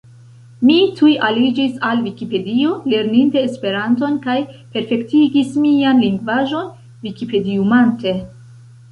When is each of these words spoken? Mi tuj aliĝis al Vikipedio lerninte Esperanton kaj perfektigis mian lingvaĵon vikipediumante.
Mi 0.67 0.75
tuj 0.99 1.09
aliĝis 1.25 1.73
al 1.89 1.99
Vikipedio 2.05 2.71
lerninte 2.93 3.43
Esperanton 3.49 4.15
kaj 4.23 4.37
perfektigis 4.77 5.51
mian 5.65 6.01
lingvaĵon 6.05 6.73
vikipediumante. 7.05 8.15